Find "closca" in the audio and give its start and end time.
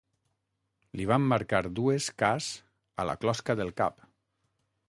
3.25-3.61